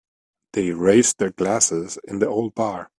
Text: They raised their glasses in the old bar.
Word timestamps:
They 0.53 0.71
raised 0.71 1.19
their 1.19 1.29
glasses 1.29 1.99
in 2.07 2.17
the 2.17 2.27
old 2.27 2.55
bar. 2.55 2.89